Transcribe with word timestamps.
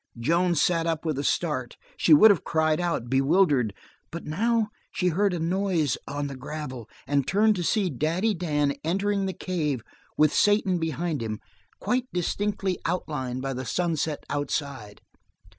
Joan 0.19 0.55
sat 0.55 0.87
up 0.87 1.05
with 1.05 1.19
a 1.19 1.23
start; 1.23 1.77
she 1.95 2.11
would 2.11 2.31
have 2.31 2.43
cried 2.43 2.79
out, 2.79 3.07
bewildered, 3.07 3.71
but 4.09 4.25
now 4.25 4.69
she 4.91 5.09
heard 5.09 5.31
a 5.31 5.37
noise 5.39 5.95
on 6.07 6.25
the 6.25 6.35
gravel, 6.35 6.89
and 7.05 7.27
turned 7.27 7.55
to 7.57 7.63
see 7.63 7.91
Daddy 7.91 8.33
Dan 8.33 8.73
entering 8.83 9.27
the 9.27 9.31
cave 9.31 9.83
with 10.17 10.33
Satan 10.33 10.79
behind 10.79 11.21
him, 11.21 11.39
quite 11.79 12.11
distinctly 12.11 12.79
outlined 12.83 13.43
by 13.43 13.53
the 13.53 13.63
sunset 13.63 14.23
outside. 14.27 15.01